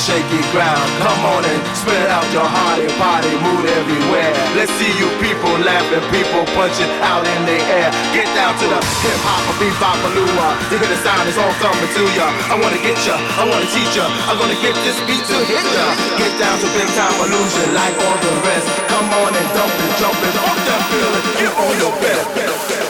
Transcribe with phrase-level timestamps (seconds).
[0.00, 0.88] shaky ground.
[1.04, 4.32] Come on and spread out your heart and body, mood everywhere.
[4.56, 7.92] Let's see you people laughing, people punching out in the air.
[8.16, 10.48] Get down to the hip hop, a bebop, a lua.
[10.72, 12.26] You hear the sound, it's all coming to ya.
[12.48, 14.08] I wanna get ya, I wanna teach ya.
[14.24, 15.86] I'm gonna get this beat to hit ya.
[16.16, 18.66] Get down to big time illusion like all the rest.
[18.88, 21.26] Come on and dump it, jump it, up that feeling.
[21.36, 22.89] Get on your best.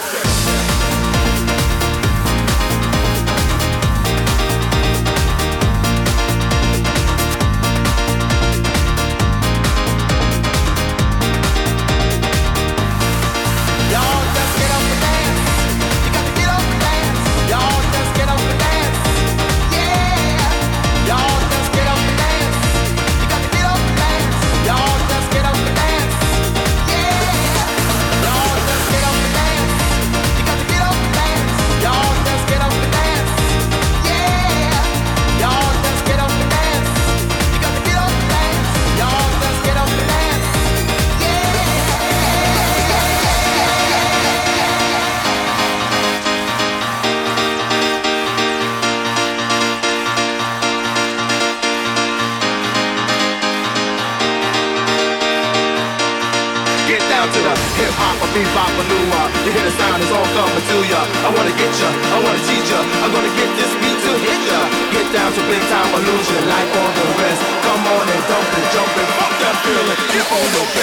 [70.48, 70.79] Jumping,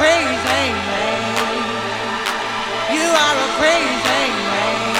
[0.00, 1.60] Crazy man,
[2.88, 4.96] You are a crazy man.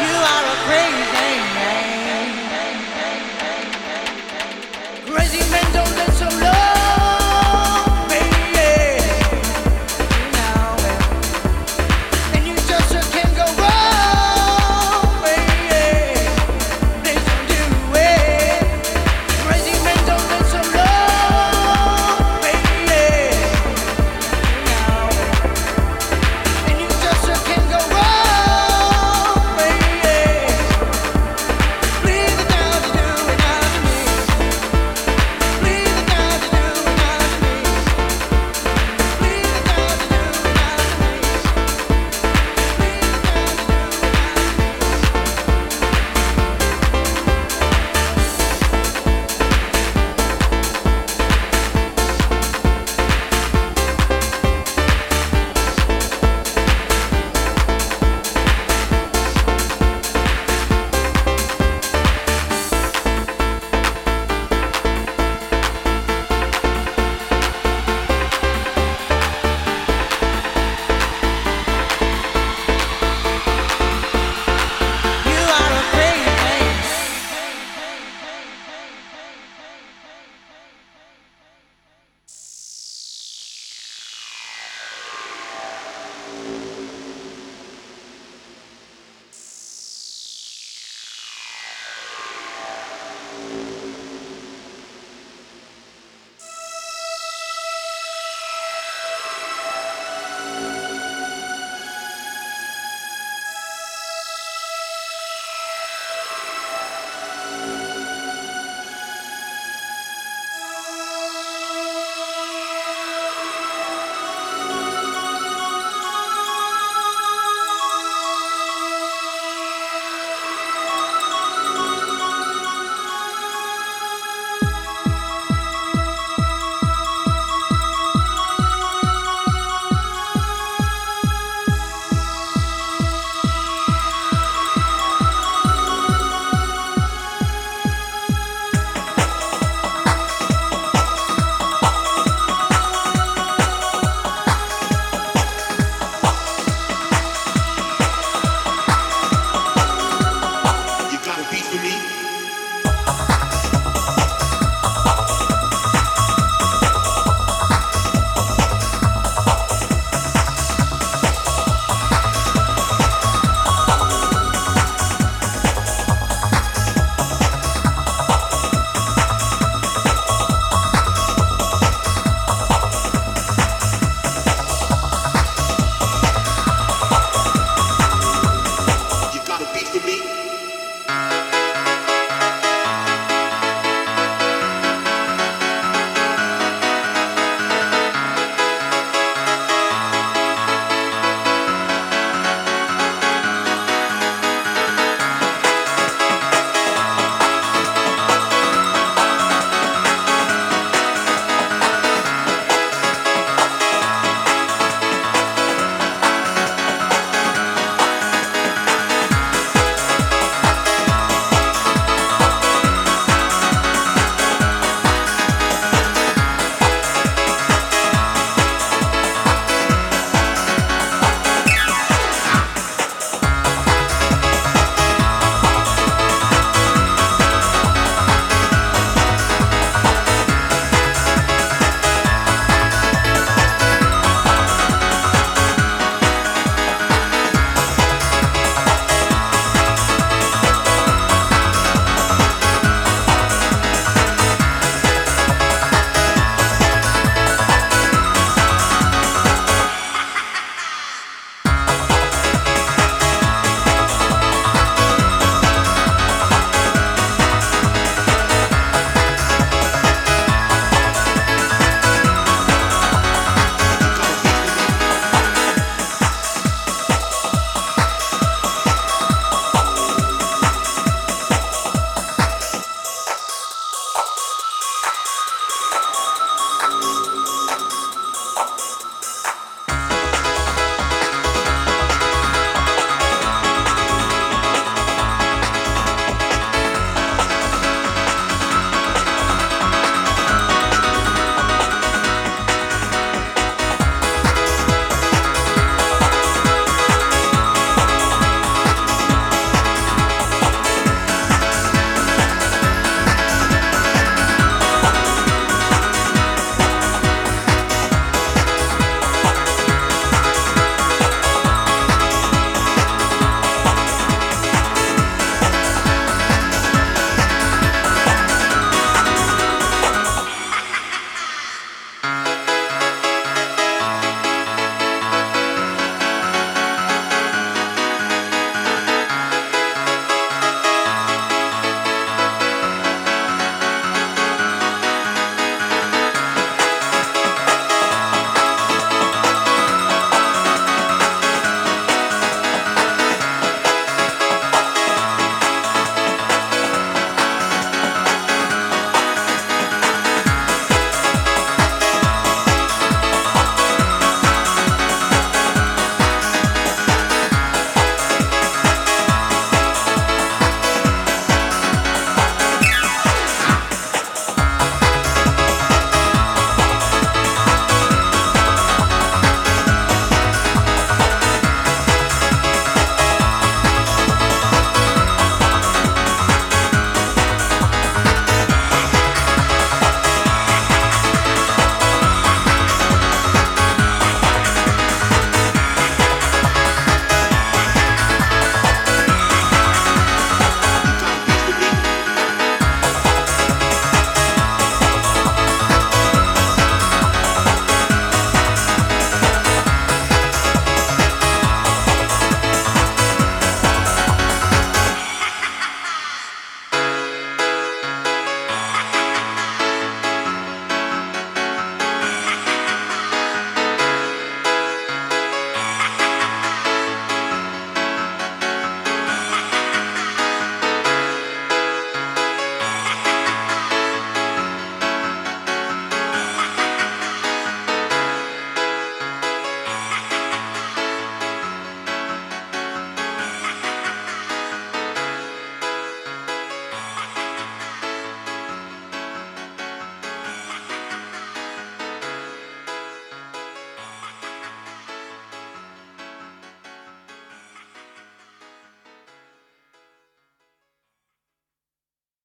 [0.00, 1.01] You are a crazy.